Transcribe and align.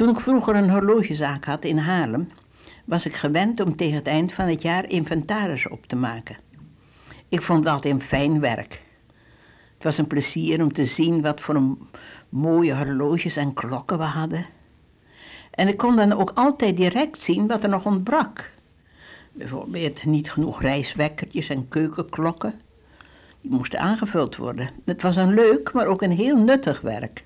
Toen 0.00 0.08
ik 0.08 0.20
vroeger 0.20 0.56
een 0.56 0.70
horlogezaak 0.70 1.44
had 1.44 1.64
in 1.64 1.78
Haarlem, 1.78 2.28
was 2.84 3.06
ik 3.06 3.14
gewend 3.14 3.60
om 3.60 3.76
tegen 3.76 3.94
het 3.94 4.06
eind 4.06 4.32
van 4.32 4.46
het 4.46 4.62
jaar 4.62 4.88
inventaris 4.88 5.68
op 5.68 5.86
te 5.86 5.96
maken. 5.96 6.36
Ik 7.28 7.42
vond 7.42 7.64
dat 7.64 7.84
een 7.84 8.00
fijn 8.00 8.40
werk. 8.40 8.82
Het 9.74 9.84
was 9.84 9.98
een 9.98 10.06
plezier 10.06 10.62
om 10.62 10.72
te 10.72 10.84
zien 10.84 11.22
wat 11.22 11.40
voor 11.40 11.54
een 11.54 11.78
mooie 12.28 12.76
horloges 12.76 13.36
en 13.36 13.54
klokken 13.54 13.98
we 13.98 14.04
hadden. 14.04 14.46
En 15.50 15.68
ik 15.68 15.76
kon 15.76 15.96
dan 15.96 16.12
ook 16.12 16.30
altijd 16.34 16.76
direct 16.76 17.18
zien 17.18 17.46
wat 17.46 17.62
er 17.62 17.68
nog 17.68 17.86
ontbrak. 17.86 18.50
Bijvoorbeeld 19.32 20.04
niet 20.04 20.32
genoeg 20.32 20.62
reiswekkertjes 20.62 21.48
en 21.48 21.68
keukenklokken. 21.68 22.60
Die 23.40 23.50
moesten 23.50 23.80
aangevuld 23.80 24.36
worden. 24.36 24.70
Het 24.84 25.02
was 25.02 25.16
een 25.16 25.34
leuk, 25.34 25.72
maar 25.72 25.86
ook 25.86 26.02
een 26.02 26.16
heel 26.16 26.36
nuttig 26.36 26.80
werk. 26.80 27.24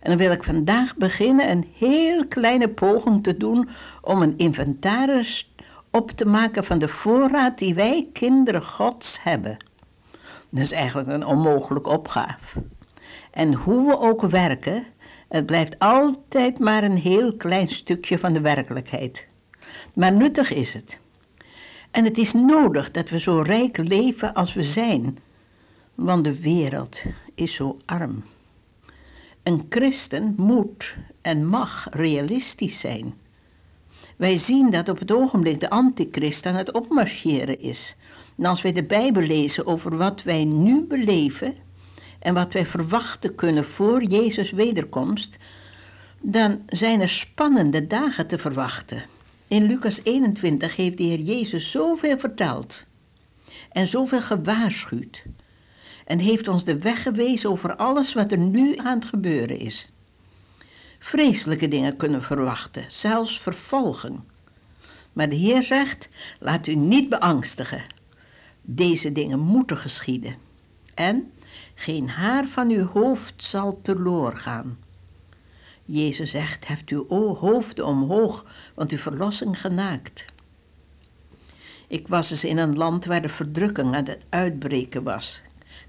En 0.00 0.10
dan 0.10 0.18
wil 0.18 0.30
ik 0.30 0.44
vandaag 0.44 0.96
beginnen 0.96 1.50
een 1.50 1.68
heel 1.76 2.26
kleine 2.26 2.68
poging 2.68 3.22
te 3.22 3.36
doen 3.36 3.68
om 4.02 4.22
een 4.22 4.34
inventaris 4.36 5.54
op 5.90 6.10
te 6.10 6.26
maken 6.26 6.64
van 6.64 6.78
de 6.78 6.88
voorraad 6.88 7.58
die 7.58 7.74
wij 7.74 8.08
kinderen 8.12 8.62
Gods 8.62 9.22
hebben. 9.22 9.56
Dat 10.50 10.62
is 10.62 10.72
eigenlijk 10.72 11.08
een 11.08 11.26
onmogelijke 11.26 11.90
opgave. 11.90 12.62
En 13.30 13.54
hoe 13.54 13.86
we 13.86 13.98
ook 13.98 14.22
werken, 14.22 14.84
het 15.28 15.46
blijft 15.46 15.78
altijd 15.78 16.58
maar 16.58 16.82
een 16.82 16.96
heel 16.96 17.36
klein 17.36 17.70
stukje 17.70 18.18
van 18.18 18.32
de 18.32 18.40
werkelijkheid. 18.40 19.26
Maar 19.94 20.12
nuttig 20.12 20.52
is 20.52 20.74
het. 20.74 20.98
En 21.90 22.04
het 22.04 22.18
is 22.18 22.32
nodig 22.32 22.90
dat 22.90 23.10
we 23.10 23.20
zo 23.20 23.40
rijk 23.40 23.76
leven 23.76 24.34
als 24.34 24.54
we 24.54 24.62
zijn, 24.62 25.18
want 25.94 26.24
de 26.24 26.40
wereld 26.40 27.02
is 27.34 27.54
zo 27.54 27.76
arm. 27.86 28.22
Een 29.42 29.66
christen 29.68 30.34
moet 30.36 30.96
en 31.20 31.46
mag 31.46 31.86
realistisch 31.90 32.80
zijn. 32.80 33.14
Wij 34.16 34.36
zien 34.36 34.70
dat 34.70 34.88
op 34.88 34.98
het 34.98 35.12
ogenblik 35.12 35.60
de 35.60 35.70
antichrist 35.70 36.46
aan 36.46 36.54
het 36.54 36.72
opmarcheren 36.72 37.60
is. 37.60 37.96
En 38.36 38.44
als 38.44 38.62
wij 38.62 38.72
de 38.72 38.82
Bijbel 38.82 39.22
lezen 39.22 39.66
over 39.66 39.96
wat 39.96 40.22
wij 40.22 40.44
nu 40.44 40.82
beleven 40.82 41.54
en 42.18 42.34
wat 42.34 42.52
wij 42.52 42.66
verwachten 42.66 43.34
kunnen 43.34 43.64
voor 43.64 44.02
Jezus' 44.02 44.50
wederkomst, 44.50 45.36
dan 46.20 46.62
zijn 46.66 47.00
er 47.00 47.08
spannende 47.08 47.86
dagen 47.86 48.26
te 48.26 48.38
verwachten. 48.38 49.04
In 49.48 49.64
Lucas 49.64 50.00
21 50.02 50.76
heeft 50.76 50.96
de 50.96 51.02
Heer 51.02 51.20
Jezus 51.20 51.70
zoveel 51.70 52.18
verteld 52.18 52.86
en 53.72 53.86
zoveel 53.86 54.20
gewaarschuwd 54.20 55.22
en 56.10 56.18
heeft 56.18 56.48
ons 56.48 56.64
de 56.64 56.78
weg 56.78 57.02
gewezen 57.02 57.50
over 57.50 57.76
alles 57.76 58.12
wat 58.12 58.32
er 58.32 58.38
nu 58.38 58.76
aan 58.76 58.98
het 58.98 59.08
gebeuren 59.08 59.58
is. 59.58 59.90
Vreselijke 60.98 61.68
dingen 61.68 61.96
kunnen 61.96 62.22
verwachten, 62.22 62.84
zelfs 62.88 63.40
vervolging. 63.40 64.20
Maar 65.12 65.28
de 65.28 65.36
Heer 65.36 65.62
zegt: 65.62 66.08
laat 66.38 66.66
u 66.66 66.74
niet 66.74 67.08
beangstigen. 67.08 67.82
Deze 68.62 69.12
dingen 69.12 69.38
moeten 69.38 69.76
geschieden. 69.76 70.34
En 70.94 71.32
geen 71.74 72.08
haar 72.08 72.46
van 72.46 72.70
uw 72.70 72.86
hoofd 72.86 73.44
zal 73.44 73.80
teloor 73.82 74.36
gaan. 74.36 74.78
Jezus 75.84 76.30
zegt: 76.30 76.66
heft 76.66 76.88
uw 76.88 77.06
hoofden 77.34 77.86
omhoog, 77.86 78.44
want 78.74 78.90
uw 78.90 78.98
verlossing 78.98 79.60
genaakt. 79.60 80.24
Ik 81.88 82.08
was 82.08 82.30
eens 82.30 82.44
in 82.44 82.58
een 82.58 82.76
land 82.76 83.04
waar 83.04 83.22
de 83.22 83.28
verdrukking 83.28 83.94
aan 83.94 84.06
het 84.06 84.24
uitbreken 84.28 85.02
was. 85.02 85.42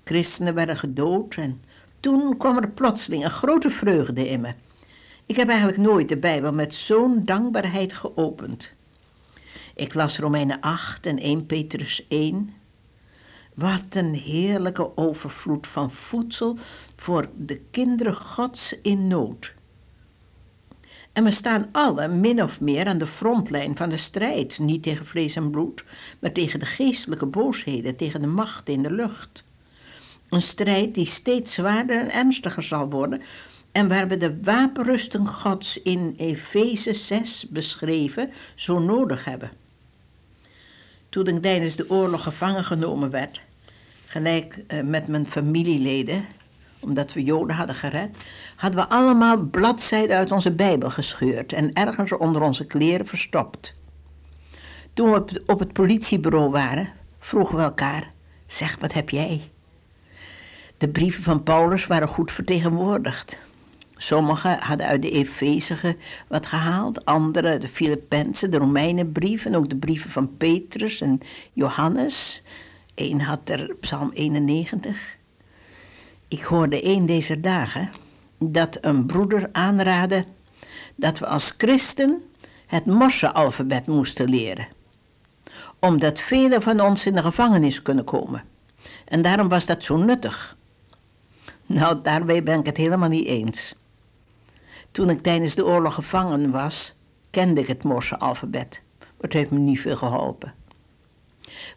Christenen 0.03 0.53
werden 0.53 0.77
gedood 0.77 1.35
en 1.35 1.61
toen 1.99 2.37
kwam 2.37 2.57
er 2.57 2.69
plotseling 2.69 3.23
een 3.23 3.29
grote 3.29 3.69
vreugde 3.69 4.29
in 4.29 4.41
me. 4.41 4.53
Ik 5.25 5.35
heb 5.35 5.47
eigenlijk 5.47 5.77
nooit 5.77 6.09
de 6.09 6.17
Bijbel 6.17 6.53
met 6.53 6.75
zo'n 6.75 7.21
dankbaarheid 7.25 7.93
geopend. 7.93 8.75
Ik 9.75 9.93
las 9.93 10.19
Romeinen 10.19 10.59
8 10.59 11.05
en 11.05 11.19
1 11.19 11.45
Petrus 11.45 12.05
1. 12.07 12.53
Wat 13.53 13.85
een 13.89 14.13
heerlijke 14.13 14.97
overvloed 14.97 15.67
van 15.67 15.91
voedsel 15.91 16.57
voor 16.95 17.29
de 17.37 17.61
kinderen 17.71 18.15
Gods 18.15 18.81
in 18.81 19.07
nood. 19.07 19.53
En 21.13 21.23
we 21.23 21.31
staan 21.31 21.69
alle 21.71 22.07
min 22.07 22.43
of 22.43 22.59
meer 22.59 22.87
aan 22.87 22.97
de 22.97 23.07
frontlijn 23.07 23.77
van 23.77 23.89
de 23.89 23.97
strijd, 23.97 24.59
niet 24.59 24.83
tegen 24.83 25.05
vlees 25.05 25.35
en 25.35 25.51
bloed, 25.51 25.83
maar 26.19 26.31
tegen 26.31 26.59
de 26.59 26.65
geestelijke 26.65 27.25
boosheden, 27.25 27.95
tegen 27.95 28.21
de 28.21 28.27
macht 28.27 28.69
in 28.69 28.83
de 28.83 28.91
lucht. 28.91 29.43
Een 30.31 30.41
strijd 30.41 30.95
die 30.95 31.05
steeds 31.05 31.53
zwaarder 31.53 31.99
en 31.99 32.11
ernstiger 32.11 32.63
zal 32.63 32.89
worden 32.89 33.21
en 33.71 33.87
waar 33.87 34.07
we 34.07 34.17
de 34.17 34.41
wapenrusting 34.41 35.29
Gods 35.29 35.81
in 35.81 36.13
Efeze 36.17 36.93
6 36.93 37.47
beschreven 37.49 38.31
zo 38.55 38.79
nodig 38.79 39.25
hebben. 39.25 39.51
Toen 41.09 41.27
ik 41.27 41.41
tijdens 41.41 41.75
de 41.75 41.89
oorlog 41.89 42.23
gevangen 42.23 42.63
genomen 42.63 43.09
werd, 43.09 43.41
gelijk 44.05 44.63
eh, 44.67 44.83
met 44.83 45.07
mijn 45.07 45.27
familieleden, 45.27 46.25
omdat 46.79 47.13
we 47.13 47.23
Joden 47.23 47.55
hadden 47.55 47.75
gered, 47.75 48.17
hadden 48.55 48.79
we 48.79 48.89
allemaal 48.89 49.43
bladzijden 49.43 50.17
uit 50.17 50.31
onze 50.31 50.51
Bijbel 50.51 50.89
gescheurd 50.89 51.53
en 51.53 51.73
ergens 51.73 52.11
onder 52.11 52.41
onze 52.41 52.65
kleren 52.65 53.05
verstopt. 53.05 53.75
Toen 54.93 55.11
we 55.11 55.43
op 55.45 55.59
het 55.59 55.73
politiebureau 55.73 56.49
waren, 56.49 56.89
vroegen 57.19 57.55
we 57.55 57.61
elkaar: 57.61 58.11
Zeg, 58.47 58.77
wat 58.79 58.93
heb 58.93 59.09
jij? 59.09 59.51
De 60.81 60.89
brieven 60.89 61.23
van 61.23 61.43
Paulus 61.43 61.87
waren 61.87 62.07
goed 62.07 62.31
vertegenwoordigd. 62.31 63.37
Sommigen 63.95 64.59
hadden 64.59 64.87
uit 64.87 65.01
de 65.01 65.11
Efezige 65.11 65.97
wat 66.27 66.45
gehaald, 66.45 67.05
anderen 67.05 67.59
de 67.59 67.67
Filippenzen, 67.67 68.51
de 68.51 68.57
Romeinenbrief 68.57 69.45
en 69.45 69.55
ook 69.55 69.69
de 69.69 69.75
brieven 69.75 70.09
van 70.09 70.37
Petrus 70.37 71.01
en 71.01 71.19
Johannes. 71.53 72.43
Eén 72.95 73.21
had 73.21 73.49
er 73.49 73.75
Psalm 73.79 74.11
91. 74.13 75.15
Ik 76.27 76.41
hoorde 76.43 76.85
een 76.85 77.05
deze 77.05 77.39
dagen 77.39 77.89
dat 78.39 78.77
een 78.81 79.05
broeder 79.05 79.49
aanraadde 79.51 80.25
dat 80.95 81.19
we 81.19 81.27
als 81.27 81.53
christen 81.57 82.21
het 82.65 82.85
Morse-alfabet 82.85 83.87
moesten 83.87 84.29
leren. 84.29 84.67
Omdat 85.79 86.19
velen 86.19 86.61
van 86.61 86.79
ons 86.79 87.05
in 87.05 87.15
de 87.15 87.21
gevangenis 87.21 87.81
kunnen 87.81 88.03
komen. 88.03 88.43
En 89.05 89.21
daarom 89.21 89.49
was 89.49 89.65
dat 89.65 89.83
zo 89.83 89.97
nuttig. 89.97 90.59
Nou, 91.73 92.01
daarbij 92.01 92.43
ben 92.43 92.59
ik 92.59 92.65
het 92.65 92.77
helemaal 92.77 93.09
niet 93.09 93.25
eens. 93.25 93.75
Toen 94.91 95.09
ik 95.09 95.19
tijdens 95.19 95.55
de 95.55 95.65
oorlog 95.65 95.93
gevangen 95.93 96.51
was, 96.51 96.95
kende 97.29 97.61
ik 97.61 97.67
het 97.67 97.83
Morse-alfabet. 97.83 98.81
Maar 98.99 99.07
het 99.17 99.33
heeft 99.33 99.51
me 99.51 99.59
niet 99.59 99.79
veel 99.79 99.95
geholpen. 99.95 100.53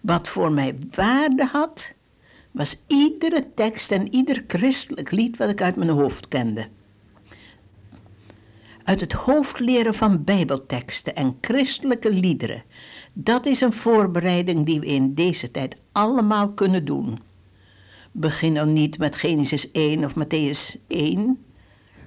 Wat 0.01 0.29
voor 0.29 0.53
mij 0.53 0.77
waarde 0.91 1.45
had, 1.45 1.93
was 2.51 2.83
iedere 2.87 3.47
tekst 3.55 3.93
en 3.93 4.15
ieder 4.15 4.45
christelijk 4.47 5.11
lied 5.11 5.37
wat 5.37 5.51
ik 5.51 5.63
uit 5.63 5.77
mijn 5.77 5.91
hoofd 5.91 6.29
kende. 6.29 6.69
Uit 8.85 9.01
het 9.01 9.13
hoofd 9.13 9.59
leren 9.59 9.95
van 9.95 10.25
bijbelteksten 10.25 11.15
en 11.15 11.39
christelijke 11.41 12.11
liederen, 12.11 12.63
dat 13.13 13.47
is 13.47 13.61
een 13.61 13.73
voorbereiding 13.73 14.67
die 14.67 14.81
we 14.81 14.87
in 14.87 15.15
deze 15.15 15.51
tijd 15.51 15.77
allemaal 15.93 16.53
kunnen 16.53 16.85
doen. 16.85 17.19
Begin 18.17 18.55
dan 18.55 18.73
niet 18.73 18.99
met 18.99 19.17
Genesis 19.17 19.71
1 19.73 20.05
of 20.05 20.15
Matthäus 20.15 20.81
1, 20.87 21.45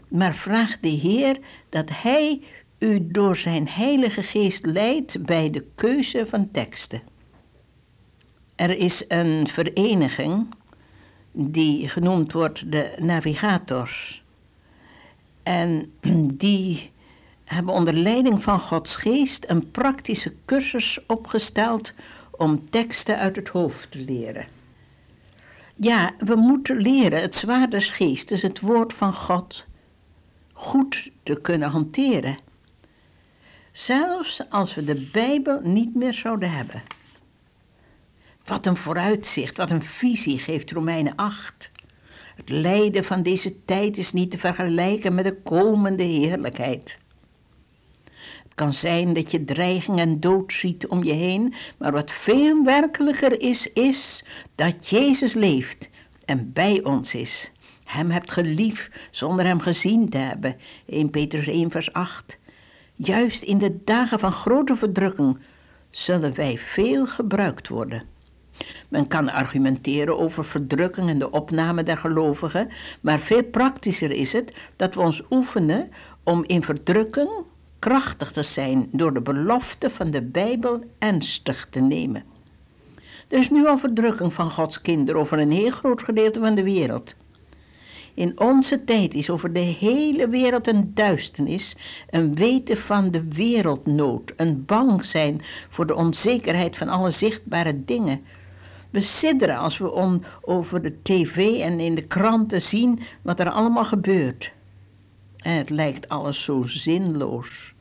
maar 0.08 0.36
vraag 0.36 0.80
de 0.80 0.88
Heer 0.88 1.40
dat 1.70 1.90
Hij 1.94 2.42
u 2.80 3.08
door 3.12 3.36
zijn 3.36 3.68
Heilige 3.68 4.24
Geest 4.24 4.66
leidt 4.66 5.24
bij 5.24 5.50
de 5.50 5.66
keuze 5.76 6.26
van 6.26 6.52
teksten. 6.52 7.02
Er 8.56 8.78
is 8.78 9.06
een 9.08 9.48
vereniging 9.48 10.48
die 11.32 11.90
genoemd 11.90 12.34
wordt 12.34 12.72
de 12.72 12.96
Navigators. 13.00 14.24
En 15.44 15.94
die 16.34 16.92
hebben 17.44 17.74
onder 17.74 17.94
leiding 17.94 18.44
van 18.44 18.60
Gods 18.60 18.96
Geest 18.96 19.46
een 19.48 19.72
praktische 19.72 20.34
cursus 20.46 21.00
opgesteld 21.08 21.94
om 22.32 22.70
teksten 22.70 23.18
uit 23.18 23.36
het 23.36 23.48
hoofd 23.48 23.92
te 23.92 24.00
leren. 24.00 24.57
Ja, 25.80 26.14
we 26.18 26.36
moeten 26.36 26.78
leren 26.78 27.22
het 27.22 27.36
zwaard 27.36 27.72
des 27.72 27.90
geestes, 27.90 28.42
het 28.42 28.60
woord 28.60 28.94
van 28.94 29.14
God, 29.14 29.66
goed 30.54 31.12
te 31.24 31.42
kunnen 31.42 31.70
hanteren. 31.70 32.38
Zelfs 33.72 34.50
als 34.50 34.76
we 34.76 34.84
de 34.84 35.10
Bijbel 35.12 35.60
niet 35.64 35.96
meer 35.96 36.14
zouden 36.14 36.52
hebben. 36.52 36.84
Wat 38.46 38.66
een 38.66 38.78
vooruitzicht, 38.78 39.58
wat 39.58 39.72
een 39.72 39.84
visie 39.84 40.40
geeft 40.40 40.72
Romeinen 40.72 41.16
8. 41.16 41.72
Het 42.36 42.50
lijden 42.50 43.04
van 43.04 43.24
deze 43.24 43.66
tijd 43.66 43.98
is 43.98 44.14
niet 44.14 44.32
te 44.32 44.38
vergelijken 44.38 45.16
met 45.16 45.26
de 45.26 45.42
komende 45.42 46.04
heerlijkheid. 46.04 47.00
Kan 48.58 48.74
zijn 48.74 49.14
dat 49.14 49.32
je 49.32 49.44
dreiging 49.44 50.00
en 50.00 50.20
dood 50.20 50.54
ziet 50.54 50.88
om 50.88 51.04
je 51.04 51.14
heen, 51.14 51.54
maar 51.78 51.92
wat 51.92 52.12
veel 52.12 52.64
werkelijker 52.64 53.42
is, 53.42 53.74
is 53.74 54.24
dat 54.56 54.88
Jezus 54.88 55.34
leeft 55.34 55.90
en 56.26 56.54
bij 56.54 56.84
ons 56.84 57.16
is. 57.16 57.52
hem 57.84 58.10
hebt 58.10 58.32
gelief 58.32 59.10
zonder 59.12 59.46
hem 59.46 59.60
gezien 59.60 60.10
te 60.10 60.18
hebben. 60.18 60.56
1 60.86 61.10
Petrus 61.10 61.48
1 61.48 61.72
vers 61.72 61.94
8. 61.94 62.38
Juist 62.96 63.44
in 63.44 63.58
de 63.58 63.84
dagen 63.84 64.20
van 64.20 64.32
grote 64.32 64.76
verdrukking 64.76 65.40
zullen 65.90 66.36
wij 66.36 66.58
veel 66.58 67.06
gebruikt 67.06 67.68
worden. 67.68 68.04
Men 68.88 69.08
kan 69.08 69.30
argumenteren 69.30 70.20
over 70.20 70.46
verdrukking 70.46 71.10
en 71.10 71.20
de 71.20 71.32
opname 71.32 71.84
der 71.84 71.98
gelovigen, 71.98 72.70
maar 73.02 73.20
veel 73.20 73.44
praktischer 73.44 74.12
is 74.12 74.34
het 74.34 74.54
dat 74.76 74.96
we 74.96 75.02
ons 75.02 75.24
oefenen 75.30 75.90
om 76.24 76.44
in 76.44 76.64
verdrukking 76.64 77.30
krachtig 77.80 78.32
te 78.32 78.44
zijn 78.44 78.88
door 78.92 79.14
de 79.14 79.22
belofte 79.22 79.90
van 79.90 80.12
de 80.12 80.22
Bijbel 80.22 80.84
ernstig 81.00 81.68
te 81.70 81.80
nemen. 81.80 82.24
Er 83.28 83.40
is 83.40 83.50
nu 83.50 83.68
al 83.68 83.78
verdrukking 83.78 84.34
van 84.34 84.52
Gods 84.52 84.82
kinderen 84.82 85.22
over 85.22 85.40
een 85.40 85.52
heel 85.52 85.70
groot 85.70 86.02
gedeelte 86.02 86.40
van 86.40 86.56
de 86.56 86.64
wereld. 86.64 87.16
In 88.14 88.40
onze 88.40 88.84
tijd 88.84 89.14
is 89.14 89.30
over 89.30 89.54
de 89.54 89.60
hele 89.60 90.30
wereld 90.30 90.68
een 90.68 90.92
duisternis, 90.94 91.76
een 92.10 92.36
weten 92.36 92.78
van 92.78 93.12
de 93.12 93.28
wereldnood, 93.28 94.34
een 94.36 94.66
bang 94.66 95.06
zijn 95.06 95.42
voor 95.70 95.88
de 95.88 95.96
onzekerheid 95.96 96.78
van 96.78 96.90
alle 96.90 97.12
zichtbare 97.12 97.86
dingen. 97.86 98.22
We 98.90 99.02
sidderen 99.02 99.58
als 99.58 99.78
we 99.78 99.92
on, 99.92 100.24
over 100.42 100.82
de 100.82 101.02
tv 101.02 101.60
en 101.60 101.80
in 101.80 101.96
de 101.96 102.08
kranten 102.08 102.62
zien 102.62 103.00
wat 103.22 103.40
er 103.40 103.50
allemaal 103.50 103.86
gebeurt. 103.86 104.52
En 105.48 105.54
het 105.54 105.70
lijkt 105.70 106.10
alles 106.10 106.44
zo 106.44 106.64
zinloos. 106.66 107.74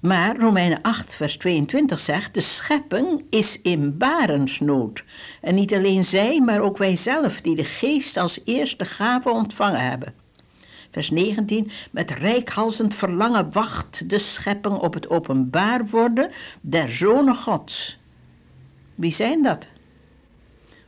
Maar 0.00 0.36
Romeinen 0.36 0.82
8, 0.82 1.14
vers 1.14 1.36
22 1.36 2.00
zegt: 2.00 2.34
De 2.34 2.40
schepping 2.40 3.24
is 3.30 3.60
in 3.62 3.98
barensnood. 3.98 5.04
En 5.40 5.54
niet 5.54 5.74
alleen 5.74 6.04
zij, 6.04 6.40
maar 6.40 6.60
ook 6.60 6.78
wij 6.78 6.96
zelf, 6.96 7.40
die 7.40 7.56
de 7.56 7.64
geest 7.64 8.16
als 8.16 8.40
eerste 8.44 8.84
gave 8.84 9.30
ontvangen 9.30 9.88
hebben. 9.88 10.14
Vers 10.90 11.10
19: 11.10 11.70
Met 11.90 12.10
rijkhalsend 12.10 12.94
verlangen 12.94 13.52
wacht 13.52 14.10
de 14.10 14.18
schepping 14.18 14.76
op 14.76 14.94
het 14.94 15.08
openbaar 15.08 15.86
worden 15.86 16.30
der 16.60 16.90
zonen 16.90 17.34
Gods. 17.34 17.98
Wie 18.94 19.12
zijn 19.12 19.42
dat? 19.42 19.66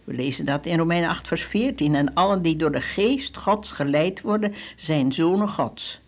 We 0.06 0.14
lezen 0.14 0.44
dat 0.44 0.67
in 0.67 0.79
Romeinen 0.79 1.08
8, 1.08 1.29
vers 1.29 1.43
14. 1.43 1.94
En 1.94 2.14
allen 2.14 2.43
die 2.43 2.56
door 2.56 2.73
de 2.73 2.81
geest 2.81 3.37
Gods 3.37 3.70
geleid 3.70 4.20
worden, 4.20 4.55
zijn 4.76 5.12
zonen 5.12 5.49
Gods. 5.49 6.00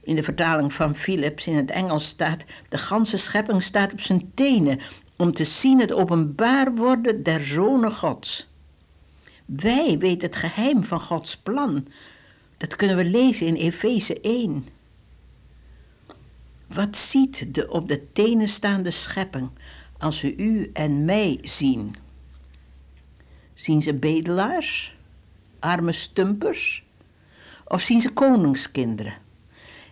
In 0.00 0.16
de 0.16 0.22
vertaling 0.22 0.72
van 0.72 0.94
Philips 0.94 1.46
in 1.46 1.56
het 1.56 1.70
Engels 1.70 2.06
staat: 2.06 2.44
De 2.68 2.78
ganse 2.78 3.16
schepping 3.16 3.62
staat 3.62 3.92
op 3.92 4.00
zijn 4.00 4.30
tenen 4.34 4.80
om 5.16 5.32
te 5.32 5.44
zien 5.44 5.80
het 5.80 5.92
openbaar 5.92 6.74
worden 6.74 7.22
der 7.22 7.44
zonen 7.44 7.92
Gods. 7.92 8.48
Wij 9.44 9.98
weten 9.98 10.28
het 10.28 10.36
geheim 10.36 10.84
van 10.84 11.00
Gods 11.00 11.36
plan. 11.36 11.86
Dat 12.56 12.76
kunnen 12.76 12.96
we 12.96 13.04
lezen 13.04 13.46
in 13.46 13.54
Efeze 13.54 14.20
1. 14.20 14.66
Wat 16.66 16.96
ziet 16.96 17.54
de 17.54 17.70
op 17.70 17.88
de 17.88 18.12
tenen 18.12 18.48
staande 18.48 18.90
schepping 18.90 19.50
als 19.98 20.18
ze 20.18 20.36
u 20.36 20.70
en 20.72 21.04
mij 21.04 21.38
zien? 21.42 21.94
Zien 23.58 23.82
ze 23.82 23.94
bedelaars, 23.94 24.96
arme 25.58 25.92
stumpers 25.92 26.84
of 27.64 27.80
zien 27.80 28.00
ze 28.00 28.12
koningskinderen? 28.12 29.14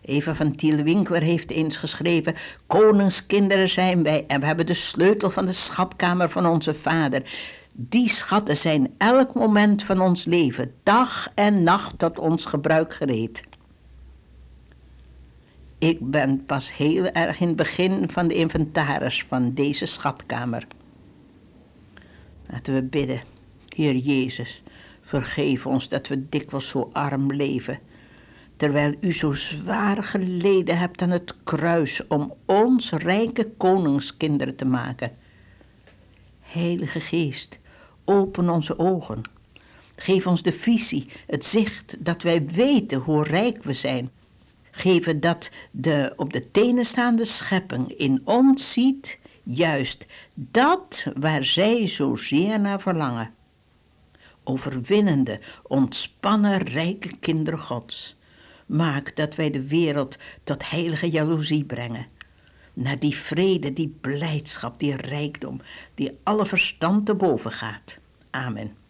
Eva 0.02 0.34
van 0.34 0.56
Tiel 0.56 0.82
Winkler 0.82 1.22
heeft 1.22 1.50
eens 1.50 1.76
geschreven: 1.76 2.34
Koningskinderen 2.66 3.68
zijn 3.68 4.02
wij 4.02 4.24
en 4.26 4.40
we 4.40 4.46
hebben 4.46 4.66
de 4.66 4.74
sleutel 4.74 5.30
van 5.30 5.46
de 5.46 5.52
schatkamer 5.52 6.30
van 6.30 6.46
onze 6.46 6.74
vader. 6.74 7.30
Die 7.72 8.08
schatten 8.08 8.56
zijn 8.56 8.94
elk 8.98 9.34
moment 9.34 9.82
van 9.82 10.00
ons 10.00 10.24
leven, 10.24 10.74
dag 10.82 11.28
en 11.34 11.62
nacht 11.62 11.98
tot 11.98 12.18
ons 12.18 12.44
gebruik 12.44 12.94
gereed. 12.94 13.42
Ik 15.78 16.10
ben 16.10 16.44
pas 16.44 16.76
heel 16.76 17.04
erg 17.04 17.40
in 17.40 17.46
het 17.46 17.56
begin 17.56 18.10
van 18.10 18.28
de 18.28 18.34
inventaris 18.34 19.24
van 19.28 19.54
deze 19.54 19.86
schatkamer. 19.86 20.66
Laten 22.50 22.74
we 22.74 22.82
bidden. 22.82 23.34
Heer 23.76 23.96
Jezus, 23.96 24.62
vergeef 25.00 25.66
ons 25.66 25.88
dat 25.88 26.08
we 26.08 26.28
dikwijls 26.28 26.68
zo 26.68 26.88
arm 26.92 27.32
leven 27.32 27.78
terwijl 28.56 28.94
u 29.00 29.12
zo 29.12 29.32
zwaar 29.32 30.02
geleden 30.02 30.78
hebt 30.78 31.02
aan 31.02 31.10
het 31.10 31.34
kruis 31.44 32.06
om 32.06 32.34
ons 32.44 32.90
rijke 32.92 33.50
koningskinderen 33.56 34.56
te 34.56 34.64
maken. 34.64 35.12
Heilige 36.40 37.00
Geest, 37.00 37.58
open 38.04 38.48
onze 38.48 38.78
ogen. 38.78 39.20
Geef 39.96 40.26
ons 40.26 40.42
de 40.42 40.52
visie, 40.52 41.08
het 41.26 41.44
zicht 41.44 41.96
dat 42.04 42.22
wij 42.22 42.46
weten 42.46 42.98
hoe 42.98 43.22
rijk 43.22 43.62
we 43.62 43.72
zijn. 43.72 44.10
Geef 44.70 45.18
dat 45.18 45.50
de 45.70 46.12
op 46.16 46.32
de 46.32 46.50
tenen 46.50 46.84
staande 46.84 47.24
schepping 47.24 47.92
in 47.92 48.20
ons 48.24 48.72
ziet, 48.72 49.18
juist 49.42 50.06
dat 50.34 51.06
waar 51.16 51.44
zij 51.44 51.86
zozeer 51.86 52.60
naar 52.60 52.80
verlangen. 52.80 53.34
Overwinnende, 54.48 55.40
ontspannen, 55.62 56.58
rijke 56.58 57.16
kinderen 57.16 57.58
Gods. 57.60 58.16
Maak 58.66 59.16
dat 59.16 59.34
wij 59.34 59.50
de 59.50 59.68
wereld 59.68 60.18
tot 60.44 60.70
heilige 60.70 61.10
jaloezie 61.10 61.64
brengen. 61.64 62.06
Naar 62.72 62.98
die 62.98 63.16
vrede, 63.16 63.72
die 63.72 63.96
blijdschap, 64.00 64.78
die 64.78 64.96
rijkdom, 64.96 65.60
die 65.94 66.18
alle 66.22 66.46
verstand 66.46 67.06
te 67.06 67.14
boven 67.14 67.50
gaat. 67.50 67.98
Amen. 68.30 68.85